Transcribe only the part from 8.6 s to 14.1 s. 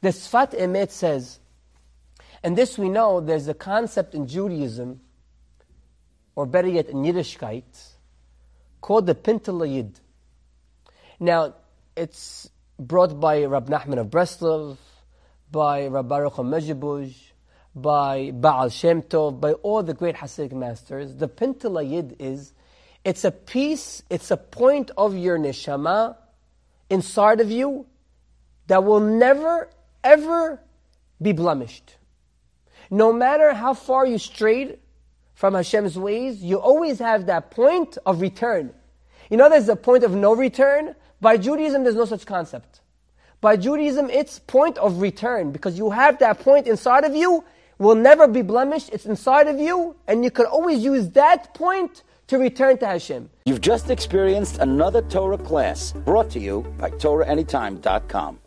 called the Pintel Yid. Now, it's brought by Rab Nachman of